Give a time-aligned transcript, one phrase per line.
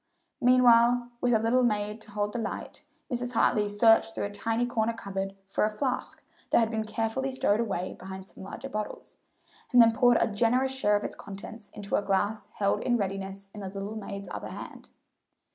[0.41, 2.81] Meanwhile, with a little maid to hold the light,
[3.13, 3.33] Mrs.
[3.33, 7.59] Hartley searched through a tiny corner cupboard for a flask that had been carefully stowed
[7.59, 9.17] away behind some larger bottles,
[9.71, 13.49] and then poured a generous share of its contents into a glass held in readiness
[13.53, 14.89] in the little maid's other hand.